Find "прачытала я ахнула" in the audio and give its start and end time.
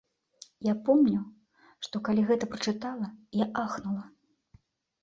2.55-4.05